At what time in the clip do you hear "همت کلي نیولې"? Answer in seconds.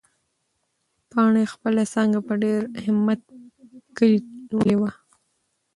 2.85-4.75